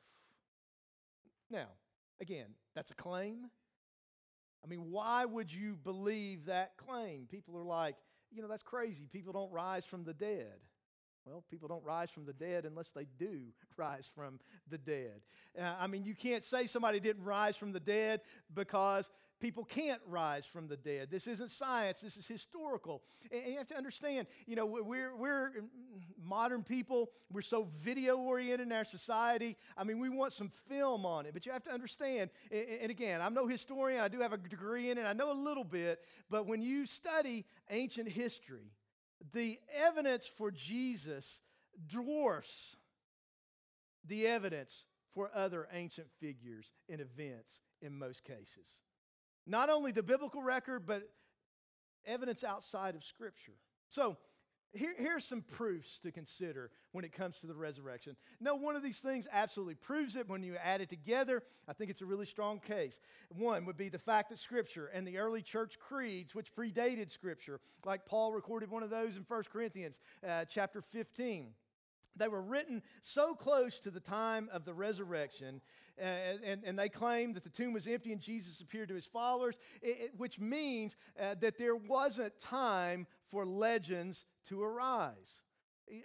[1.50, 1.68] Now,
[2.20, 3.48] again, that's a claim.
[4.62, 7.26] I mean, why would you believe that claim?
[7.30, 7.96] People are like,
[8.32, 9.08] you know, that's crazy.
[9.10, 10.60] People don't rise from the dead.
[11.24, 13.40] Well, people don't rise from the dead unless they do
[13.76, 15.20] rise from the dead.
[15.58, 18.22] Uh, I mean, you can't say somebody didn't rise from the dead
[18.54, 19.10] because
[19.40, 21.08] people can't rise from the dead.
[21.10, 23.02] This isn't science, this is historical.
[23.30, 25.52] And you have to understand, you know, we're, we're
[26.22, 29.56] modern people, we're so video oriented in our society.
[29.76, 33.20] I mean, we want some film on it, but you have to understand, and again,
[33.20, 36.00] I'm no historian, I do have a degree in it, I know a little bit,
[36.30, 38.72] but when you study ancient history,
[39.32, 41.40] the evidence for Jesus
[41.88, 42.76] dwarfs
[44.04, 48.80] the evidence for other ancient figures and events in most cases.
[49.48, 51.08] Not only the biblical record, but
[52.06, 53.54] evidence outside of Scripture.
[53.88, 54.18] So,
[54.74, 58.16] here, here's some proofs to consider when it comes to the resurrection.
[58.38, 60.28] No, one of these things absolutely proves it.
[60.28, 63.00] When you add it together, I think it's a really strong case.
[63.30, 67.60] One would be the fact that Scripture and the early church creeds, which predated Scripture,
[67.86, 71.54] like Paul recorded one of those in 1 Corinthians uh, chapter 15
[72.18, 75.60] they were written so close to the time of the resurrection,
[76.00, 76.04] uh,
[76.44, 79.56] and, and, they claim that the tomb was empty and Jesus appeared to his followers,
[79.82, 85.42] it, it, which means uh, that there wasn't time for legends to arise.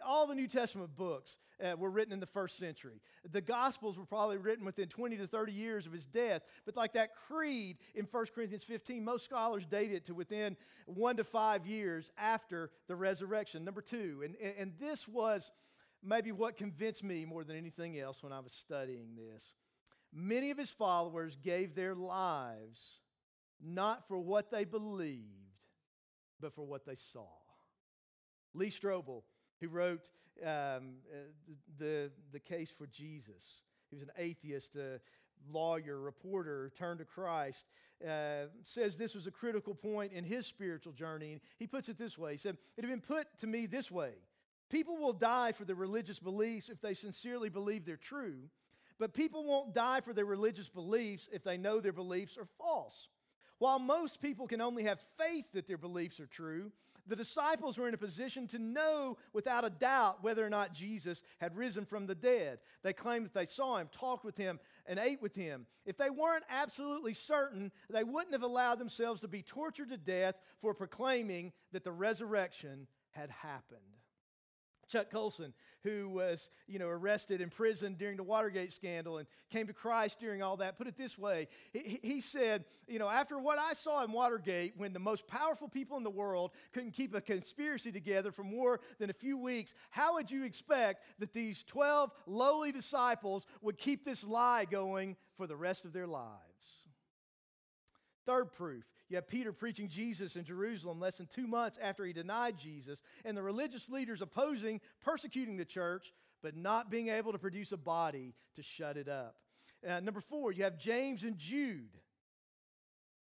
[0.04, 3.02] All the New Testament books uh, were written in the first century.
[3.32, 6.42] The Gospels were probably written within 20 to 30 years of his death.
[6.66, 11.18] But, like that creed in 1 Corinthians 15, most scholars date it to within one
[11.18, 13.64] to five years after the resurrection.
[13.64, 15.52] Number two, and, and this was
[16.04, 19.54] maybe what convinced me more than anything else when I was studying this.
[20.14, 23.00] Many of his followers gave their lives
[23.62, 25.24] not for what they believed,
[26.40, 27.28] but for what they saw.
[28.54, 29.24] Lee Strobel,
[29.62, 30.10] who wrote
[30.44, 31.18] um, uh,
[31.80, 33.62] the, the case for Jesus.
[33.90, 35.00] He was an atheist, a
[35.52, 37.66] lawyer, reporter, turned to Christ.
[38.04, 41.34] Uh, says this was a critical point in his spiritual journey.
[41.34, 43.90] And He puts it this way He said, It had been put to me this
[43.90, 44.12] way
[44.74, 48.40] People will die for their religious beliefs if they sincerely believe they're true,
[48.98, 53.08] but people won't die for their religious beliefs if they know their beliefs are false.
[53.60, 56.72] While most people can only have faith that their beliefs are true,
[57.06, 61.22] the disciples were in a position to know without a doubt whether or not Jesus
[61.40, 62.58] had risen from the dead.
[62.82, 65.68] They claimed that they saw him, talked with him, and ate with him.
[65.86, 70.34] If they weren't absolutely certain, they wouldn't have allowed themselves to be tortured to death
[70.62, 73.93] for proclaiming that the resurrection had happened.
[74.94, 79.66] Chuck Colson, who was, you know, arrested in prison during the Watergate scandal and came
[79.66, 81.48] to Christ during all that, put it this way.
[81.72, 85.68] He, he said, you know, after what I saw in Watergate, when the most powerful
[85.68, 89.74] people in the world couldn't keep a conspiracy together for more than a few weeks,
[89.90, 95.48] how would you expect that these 12 lowly disciples would keep this lie going for
[95.48, 96.38] the rest of their lives?
[98.28, 102.14] Third proof you have Peter preaching Jesus in Jerusalem less than two months after he
[102.14, 107.38] denied Jesus, and the religious leaders opposing, persecuting the church, but not being able to
[107.38, 109.36] produce a body to shut it up.
[109.88, 111.98] Uh, number four, you have James and Jude.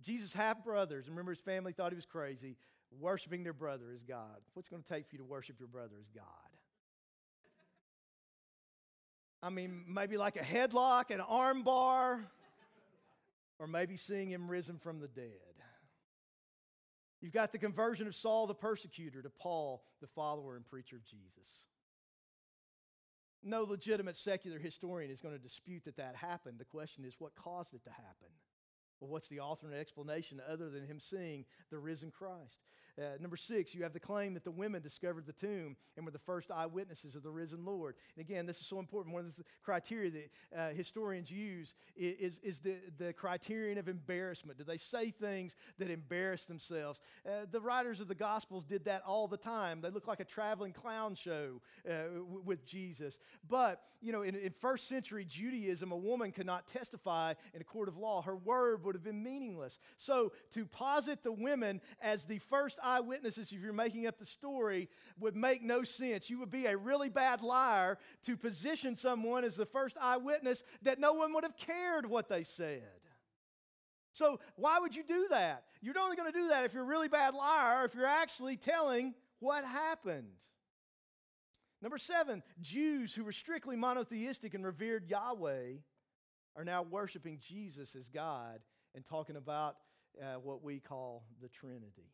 [0.03, 2.57] Jesus' half brothers, remember his family thought he was crazy,
[3.01, 4.41] worshiping their brother as God.
[4.53, 6.25] What's going to take for you to worship your brother as God?
[9.43, 12.21] I mean, maybe like a headlock, an arm bar,
[13.59, 15.54] or maybe seeing him risen from the dead.
[17.25, 21.07] You've got the conversion of Saul the persecutor to Paul, the follower and preacher of
[21.07, 21.65] Jesus.
[23.43, 26.59] No legitimate secular historian is going to dispute that that happened.
[26.59, 28.29] The question is, what caused it to happen?
[29.01, 32.61] Well, what's the alternate explanation other than him seeing the risen Christ?
[32.97, 36.13] Uh, number six, you have the claim that the women discovered the tomb and were
[36.13, 37.97] the first eyewitnesses of the risen Lord.
[38.17, 39.15] And again, this is so important.
[39.15, 44.59] One of the criteria that uh, historians use is, is the, the criterion of embarrassment.
[44.59, 47.01] Do they say things that embarrass themselves?
[47.27, 49.81] Uh, the writers of the Gospels did that all the time.
[49.81, 53.19] They look like a traveling clown show uh, w- with Jesus.
[53.49, 57.65] But, you know, in, in first century Judaism, a woman could not testify in a
[57.65, 58.23] court of law.
[58.23, 59.81] Her word would have been meaningless.
[59.97, 64.89] So to posit the women as the first eyewitnesses, if you're making up the story,
[65.19, 66.29] would make no sense.
[66.29, 71.01] You would be a really bad liar to position someone as the first eyewitness that
[71.01, 72.83] no one would have cared what they said.
[74.13, 75.65] So, why would you do that?
[75.81, 78.57] You're only going to do that if you're a really bad liar, if you're actually
[78.57, 80.29] telling what happened.
[81.83, 85.73] Number seven, Jews who were strictly monotheistic and revered Yahweh
[86.57, 88.61] are now worshiping Jesus as God
[88.95, 89.77] and talking about
[90.23, 92.14] uh, what we call the Trinity.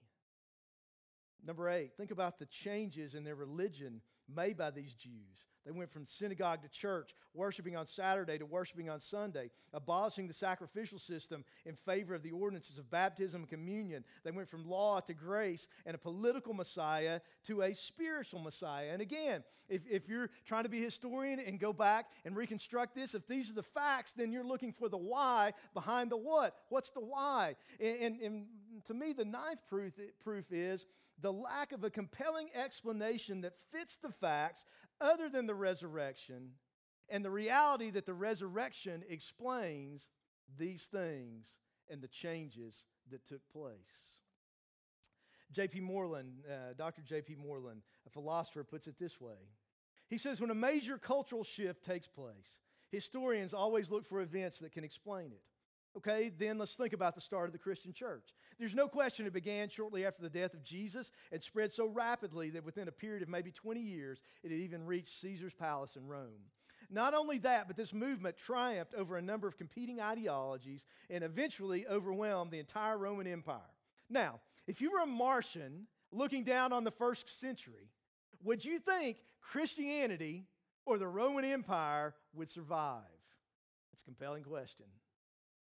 [1.46, 5.49] Number eight, think about the changes in their religion made by these Jews.
[5.64, 10.34] They went from synagogue to church, worshiping on Saturday to worshiping on Sunday, abolishing the
[10.34, 14.04] sacrificial system in favor of the ordinances of baptism and communion.
[14.24, 18.88] They went from law to grace and a political Messiah to a spiritual Messiah.
[18.92, 22.94] And again, if, if you're trying to be a historian and go back and reconstruct
[22.94, 26.56] this, if these are the facts, then you're looking for the why behind the what.
[26.70, 27.54] What's the why?
[27.78, 28.46] And, and, and
[28.86, 29.92] to me, the ninth proof,
[30.22, 30.86] proof is
[31.22, 34.64] the lack of a compelling explanation that fits the facts
[35.00, 36.50] other than the resurrection
[37.08, 40.08] and the reality that the resurrection explains
[40.58, 41.58] these things
[41.90, 44.14] and the changes that took place.
[45.52, 45.80] J.P.
[45.80, 47.02] Moreland, uh, Dr.
[47.02, 47.36] J.P.
[47.36, 49.34] Moreland, a philosopher, puts it this way.
[50.08, 54.72] He says, When a major cultural shift takes place, historians always look for events that
[54.72, 55.42] can explain it.
[55.96, 58.34] Okay, then let's think about the start of the Christian church.
[58.58, 62.50] There's no question it began shortly after the death of Jesus and spread so rapidly
[62.50, 66.06] that within a period of maybe 20 years, it had even reached Caesar's palace in
[66.06, 66.46] Rome.
[66.90, 71.86] Not only that, but this movement triumphed over a number of competing ideologies and eventually
[71.86, 73.60] overwhelmed the entire Roman Empire.
[74.08, 77.90] Now, if you were a Martian looking down on the first century,
[78.42, 80.46] would you think Christianity
[80.86, 83.02] or the Roman Empire would survive?
[83.92, 84.86] It's a compelling question.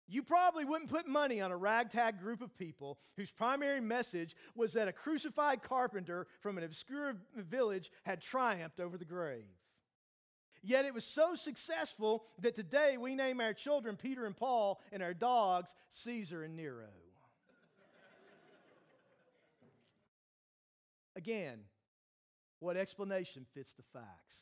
[0.06, 4.74] You probably wouldn't put money on a ragtag group of people whose primary message was
[4.74, 9.44] that a crucified carpenter from an obscure village had triumphed over the grave.
[10.62, 15.02] Yet it was so successful that today we name our children Peter and Paul and
[15.02, 16.88] our dogs Caesar and Nero.
[21.16, 21.60] Again,
[22.60, 24.36] what explanation fits the facts?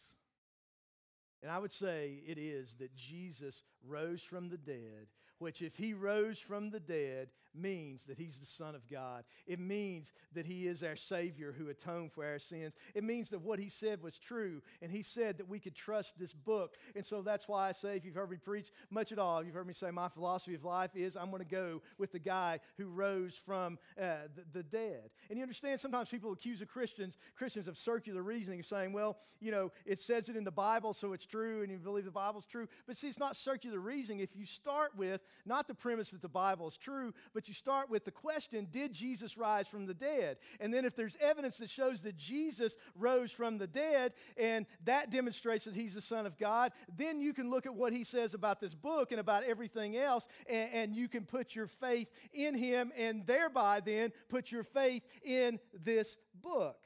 [1.42, 5.08] And I would say it is that Jesus rose from the dead
[5.42, 9.24] which, if he rose from the dead, means that he's the Son of God.
[9.46, 12.74] It means that he is our Savior who atoned for our sins.
[12.94, 16.18] It means that what he said was true, and he said that we could trust
[16.18, 16.76] this book.
[16.96, 19.54] And so that's why I say, if you've heard me preach much at all, you've
[19.54, 22.60] heard me say, my philosophy of life is I'm going to go with the guy
[22.78, 25.10] who rose from uh, the, the dead.
[25.28, 29.50] And you understand, sometimes people accuse of Christians, Christians of circular reasoning, saying, well, you
[29.50, 32.46] know, it says it in the Bible, so it's true, and you believe the Bible's
[32.46, 32.68] true.
[32.86, 34.20] But see, it's not circular reasoning.
[34.20, 37.90] If you start with not the premise that the Bible is true, but you start
[37.90, 40.38] with the question, did Jesus rise from the dead?
[40.60, 45.10] And then if there's evidence that shows that Jesus rose from the dead, and that
[45.10, 48.34] demonstrates that he's the Son of God, then you can look at what he says
[48.34, 52.54] about this book and about everything else, and, and you can put your faith in
[52.54, 56.78] him, and thereby then put your faith in this book.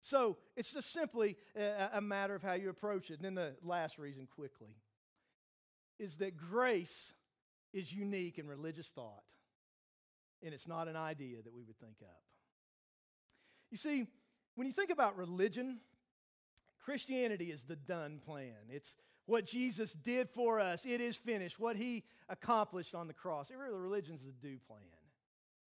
[0.00, 1.36] So it's just simply
[1.92, 3.20] a matter of how you approach it.
[3.20, 4.68] And then the last reason, quickly,
[5.98, 7.12] is that grace
[7.72, 9.22] is unique in religious thought,
[10.42, 12.22] and it's not an idea that we would think up.
[13.70, 14.06] You see,
[14.54, 15.78] when you think about religion,
[16.84, 18.54] Christianity is the done plan.
[18.70, 18.96] It's
[19.26, 23.50] what Jesus did for us, it is finished, what he accomplished on the cross.
[23.52, 24.80] Every religion is the do plan.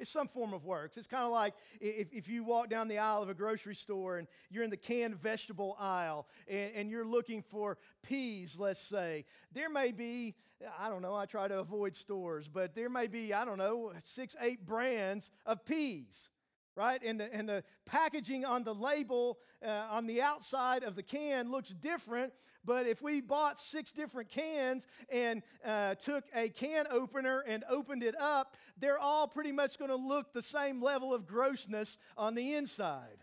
[0.02, 0.98] It's some form of works.
[0.98, 4.18] It's kind of like if, if you walk down the aisle of a grocery store
[4.18, 9.26] and you're in the canned vegetable aisle and, and you're looking for peas, let's say.
[9.54, 10.34] There may be,
[10.80, 13.94] I don't know, I try to avoid stores, but there may be, I don't know,
[14.04, 16.31] six, eight brands of peas
[16.76, 17.02] right?
[17.04, 21.52] And the, and the packaging on the label uh, on the outside of the can
[21.52, 22.34] looks different.
[22.64, 28.04] But if we bought six different cans and uh, took a can opener and opened
[28.04, 32.36] it up, they're all pretty much going to look the same level of grossness on
[32.36, 33.18] the inside,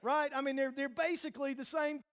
[0.00, 0.30] right?
[0.34, 2.04] I mean, they're, they're basically the same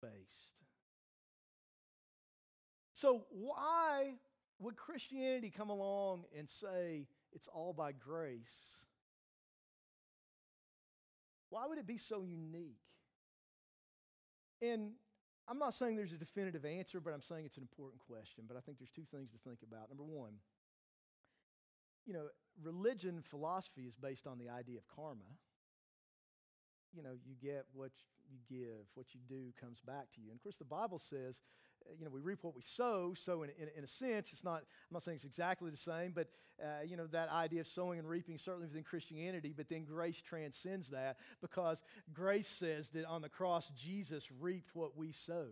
[0.00, 0.60] based.
[2.92, 4.14] So, why
[4.58, 8.76] would Christianity come along and say it's all by grace?
[11.48, 12.76] Why would it be so unique?
[14.62, 14.92] And
[15.48, 18.44] I'm not saying there's a definitive answer, but I'm saying it's an important question.
[18.46, 19.88] But I think there's two things to think about.
[19.88, 20.34] Number one,
[22.06, 22.26] you know,
[22.62, 25.24] religion philosophy is based on the idea of karma
[26.94, 27.90] you know, you get what
[28.30, 30.30] you give, what you do comes back to you.
[30.30, 31.40] And of course, the Bible says,
[31.86, 33.14] uh, you know, we reap what we sow.
[33.16, 36.12] So, in, in, in, a sense, it's not, I'm not saying it's exactly the same,
[36.14, 36.28] but,
[36.62, 40.20] uh, you know, that idea of sowing and reaping, certainly within Christianity, but then grace
[40.20, 41.82] transcends that because
[42.12, 45.46] grace says that on the cross, Jesus reaped what we sowed.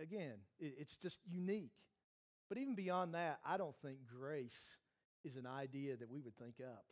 [0.00, 1.70] Again, it, it's just unique.
[2.48, 4.76] But even beyond that, I don't think grace
[5.24, 6.84] is an idea that we would think up.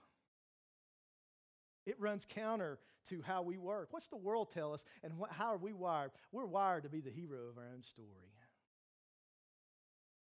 [1.86, 2.78] It runs counter
[3.08, 3.88] to how we work.
[3.90, 6.10] What's the world tell us, and how are we wired?
[6.30, 8.08] We're wired to be the hero of our own story.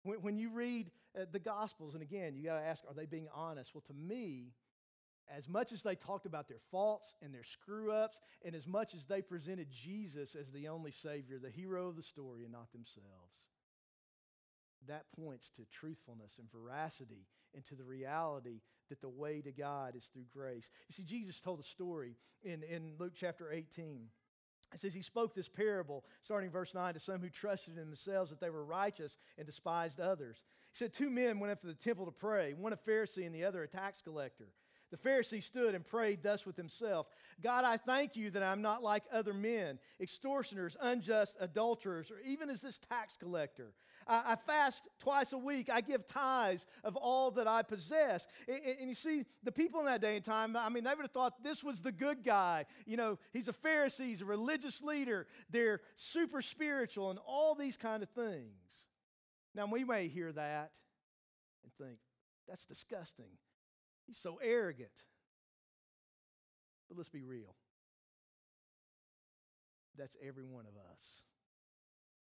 [0.04, 3.06] When, when you read uh, the Gospels, and again, you got to ask, are they
[3.06, 3.74] being honest?
[3.74, 4.54] Well, to me,
[5.34, 8.94] as much as they talked about their faults and their screw ups, and as much
[8.94, 12.72] as they presented Jesus as the only Savior, the hero of the story, and not
[12.74, 13.38] themselves,
[14.88, 17.26] that points to truthfulness and veracity
[17.56, 20.72] and to the reality that the way to God is through grace.
[20.88, 24.08] You see, Jesus told a story in, in Luke chapter 18.
[24.74, 28.32] It says he spoke this parable, starting verse 9, to some who trusted in themselves
[28.32, 30.44] that they were righteous and despised others.
[30.72, 33.36] He said, Two men went up to the temple to pray, one a Pharisee and
[33.36, 34.50] the other a tax collector.
[34.94, 37.08] The Pharisee stood and prayed thus with himself
[37.42, 42.48] God, I thank you that I'm not like other men, extortioners, unjust, adulterers, or even
[42.48, 43.74] as this tax collector.
[44.06, 45.68] I, I fast twice a week.
[45.72, 48.28] I give tithes of all that I possess.
[48.48, 51.02] And, and, you see, the people in that day and time, I mean, they would
[51.02, 52.66] have thought this was the good guy.
[52.86, 57.78] You know, he's a Pharisee, he's a religious leader, they're super spiritual, and all these
[57.78, 58.86] kind of things.
[59.56, 60.72] Now, we may hear that
[61.64, 61.98] and think,
[62.48, 63.26] that's disgusting.
[64.08, 64.92] He's so arrogant.
[66.88, 67.56] But let's be real.
[69.98, 71.02] That's every one of us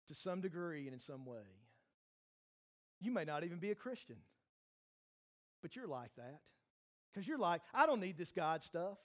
[0.09, 1.39] to some degree and in some way.
[3.01, 4.16] You may not even be a Christian,
[5.62, 6.41] but you're like that.
[7.12, 8.99] Because you're like, I don't need this God stuff.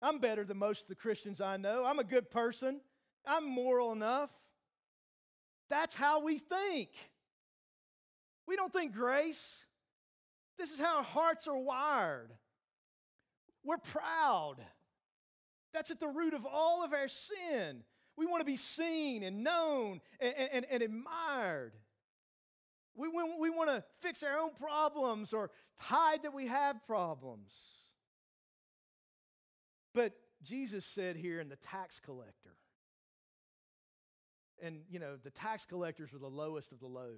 [0.00, 1.84] I'm better than most of the Christians I know.
[1.84, 2.80] I'm a good person.
[3.26, 4.30] I'm moral enough.
[5.70, 6.88] That's how we think.
[8.46, 9.64] We don't think grace.
[10.58, 12.30] This is how our hearts are wired.
[13.64, 14.56] We're proud.
[15.72, 17.82] That's at the root of all of our sin.
[18.16, 21.72] We want to be seen and known and, and, and admired.
[22.94, 27.52] We, we, we want to fix our own problems or hide that we have problems.
[29.94, 32.56] But Jesus said here in the tax collector,
[34.62, 37.14] and you know, the tax collectors were the lowest of the low.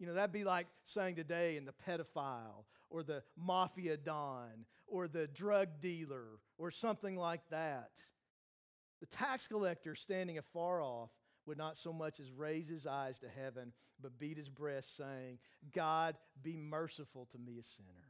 [0.00, 5.06] You know, that'd be like saying today in the pedophile or the mafia don or
[5.06, 7.90] the drug dealer or something like that.
[9.00, 11.10] The tax collector standing afar off
[11.44, 15.38] would not so much as raise his eyes to heaven, but beat his breast, saying,
[15.74, 18.08] God, be merciful to me, a sinner.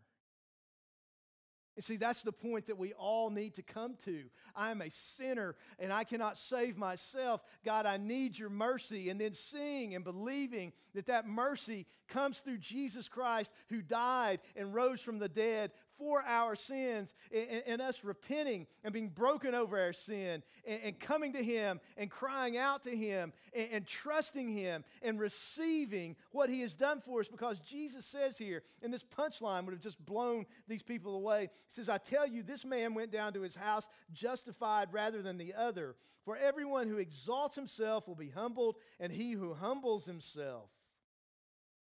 [1.77, 4.25] And see, that's the point that we all need to come to.
[4.55, 7.43] I am a sinner and I cannot save myself.
[7.65, 9.09] God, I need your mercy.
[9.09, 14.75] And then seeing and believing that that mercy comes through Jesus Christ who died and
[14.75, 19.79] rose from the dead for our sins and, and us repenting and being broken over
[19.79, 24.49] our sin and, and coming to Him and crying out to Him and, and trusting
[24.49, 29.05] Him and receiving what He has done for us because Jesus says here, and this
[29.05, 31.51] punchline would have just blown these people away.
[31.69, 35.37] He says, I tell you, this man went down to his house justified rather than
[35.37, 35.97] the other.
[36.25, 40.71] For everyone who exalts himself will be humbled, and he who humbles himself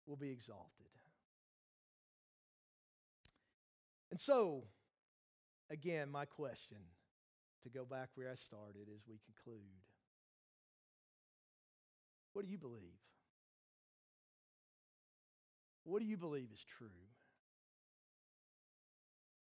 [0.06, 0.91] will be exalted.
[4.12, 4.64] And so,
[5.70, 6.76] again, my question
[7.62, 9.62] to go back where I started as we conclude
[12.34, 13.00] what do you believe?
[15.84, 16.88] What do you believe is true?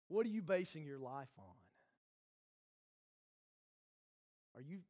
[0.09, 1.55] What are you basing your life on?
[4.55, 4.81] Are you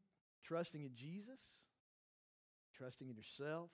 [0.43, 1.39] trusting in Jesus?
[2.77, 3.69] Trusting in yourself?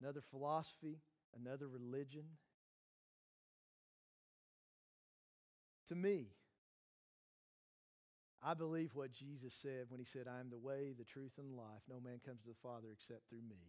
[0.00, 0.98] Another philosophy?
[1.40, 2.24] Another religion?
[5.92, 6.28] To me,
[8.42, 11.54] I believe what Jesus said when he said, I am the way, the truth, and
[11.54, 11.82] life.
[11.86, 13.60] No man comes to the Father except through me.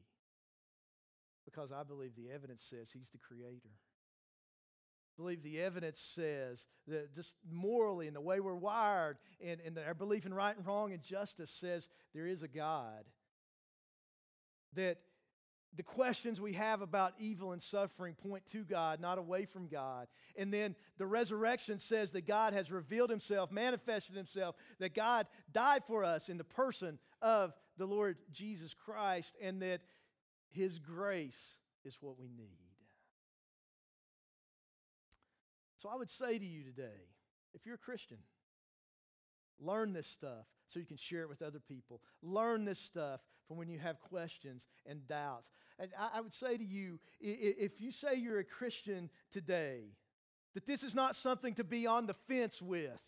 [1.43, 3.75] Because I believe the evidence says he's the creator.
[3.75, 9.77] I believe the evidence says that just morally and the way we're wired and, and
[9.85, 13.03] our belief in right and wrong and justice says there is a God.
[14.75, 14.97] That
[15.75, 20.07] the questions we have about evil and suffering point to God, not away from God.
[20.35, 25.83] And then the resurrection says that God has revealed himself, manifested himself, that God died
[25.85, 29.81] for us in the person of the Lord Jesus Christ, and that
[30.51, 32.59] his grace is what we need.
[35.77, 37.09] So I would say to you today
[37.53, 38.17] if you're a Christian,
[39.63, 42.01] learn this stuff so you can share it with other people.
[42.21, 45.51] Learn this stuff from when you have questions and doubts.
[45.79, 49.83] And I, I would say to you if you say you're a Christian today,
[50.53, 52.99] that this is not something to be on the fence with.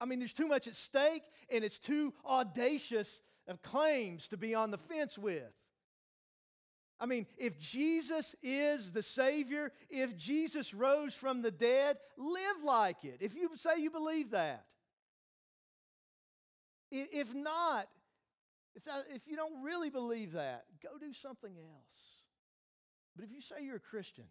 [0.00, 4.54] I mean, there's too much at stake, and it's too audacious of claims to be
[4.54, 5.52] on the fence with.
[6.98, 13.04] I mean, if Jesus is the Savior, if Jesus rose from the dead, live like
[13.04, 13.18] it.
[13.20, 14.64] If you say you believe that.
[16.92, 17.88] If not,
[18.74, 22.22] if, that, if you don't really believe that, go do something else.
[23.16, 24.26] But if you say you're a Christian,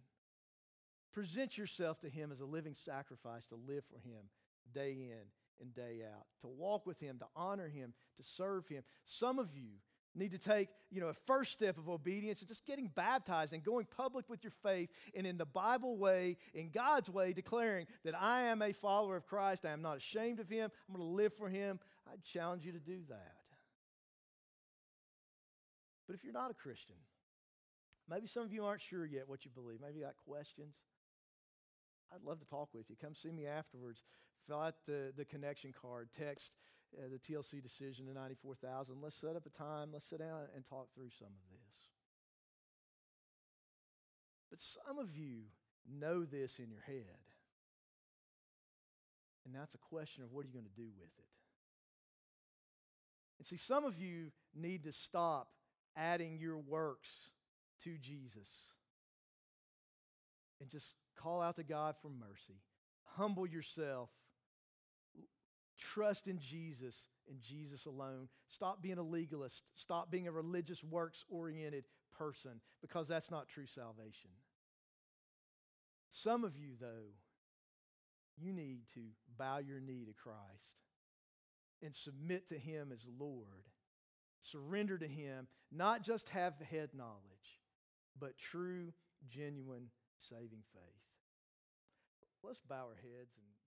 [1.12, 4.26] present yourself to Him as a living sacrifice to live for Him
[4.74, 5.26] day in
[5.60, 8.84] and day out, to walk with Him, to honor Him, to serve Him.
[9.06, 9.80] Some of you
[10.16, 13.64] need to take you know a first step of obedience and just getting baptized and
[13.64, 18.14] going public with your faith and in the bible way in god's way declaring that
[18.20, 21.16] i am a follower of christ i am not ashamed of him i'm going to
[21.16, 21.80] live for him
[22.12, 23.42] i challenge you to do that
[26.12, 26.98] but if you're not a Christian,
[28.10, 30.76] maybe some of you aren't sure yet what you believe, maybe you got questions.
[32.14, 32.98] I'd love to talk with you.
[33.02, 34.04] Come see me afterwards.
[34.46, 36.52] Fill out the, the connection card, text
[37.00, 38.98] uh, the TLC decision to 94,000.
[39.02, 39.92] Let's set up a time.
[39.94, 41.78] Let's sit down and talk through some of this.
[44.50, 45.44] But some of you
[45.90, 47.24] know this in your head.
[49.46, 51.41] And that's a question of what are you going to do with it?
[53.42, 55.48] And see, some of you need to stop
[55.98, 57.10] adding your works
[57.84, 58.48] to Jesus.
[60.60, 62.62] And just call out to God for mercy.
[63.16, 64.12] Humble yourself.
[65.80, 68.30] Trust in Jesus and Jesus alone.
[68.48, 69.64] Stop being a legalist.
[69.74, 71.86] Stop being a religious, works oriented
[72.16, 74.30] person because that's not true salvation.
[76.12, 77.16] Some of you, though,
[78.38, 79.02] you need to
[79.36, 80.76] bow your knee to Christ
[81.84, 83.68] and submit to Him as Lord.
[84.42, 87.60] Surrender to Him, not just have head knowledge,
[88.20, 88.94] but true,
[89.30, 90.84] genuine, saving faith.
[92.44, 93.61] Let's bow our heads and.